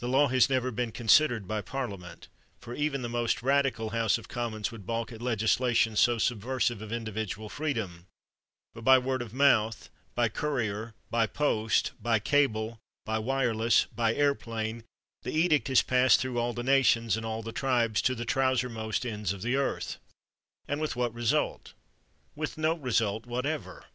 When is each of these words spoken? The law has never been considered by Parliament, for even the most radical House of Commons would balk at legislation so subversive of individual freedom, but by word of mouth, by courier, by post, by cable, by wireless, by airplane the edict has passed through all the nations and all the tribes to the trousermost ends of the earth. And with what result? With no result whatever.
The 0.00 0.08
law 0.08 0.28
has 0.28 0.50
never 0.50 0.70
been 0.70 0.92
considered 0.92 1.48
by 1.48 1.62
Parliament, 1.62 2.28
for 2.60 2.74
even 2.74 3.00
the 3.00 3.08
most 3.08 3.40
radical 3.42 3.88
House 3.88 4.18
of 4.18 4.28
Commons 4.28 4.70
would 4.70 4.84
balk 4.84 5.10
at 5.10 5.22
legislation 5.22 5.96
so 5.96 6.18
subversive 6.18 6.82
of 6.82 6.92
individual 6.92 7.48
freedom, 7.48 8.08
but 8.74 8.84
by 8.84 8.98
word 8.98 9.22
of 9.22 9.32
mouth, 9.32 9.88
by 10.14 10.28
courier, 10.28 10.92
by 11.10 11.26
post, 11.26 11.92
by 11.98 12.18
cable, 12.18 12.78
by 13.06 13.18
wireless, 13.18 13.86
by 13.86 14.14
airplane 14.14 14.84
the 15.22 15.32
edict 15.32 15.68
has 15.68 15.80
passed 15.80 16.20
through 16.20 16.36
all 16.38 16.52
the 16.52 16.62
nations 16.62 17.16
and 17.16 17.24
all 17.24 17.40
the 17.40 17.50
tribes 17.50 18.02
to 18.02 18.14
the 18.14 18.26
trousermost 18.26 19.06
ends 19.06 19.32
of 19.32 19.40
the 19.40 19.56
earth. 19.56 19.96
And 20.66 20.78
with 20.78 20.94
what 20.94 21.14
result? 21.14 21.72
With 22.34 22.58
no 22.58 22.74
result 22.74 23.24
whatever. 23.24 23.86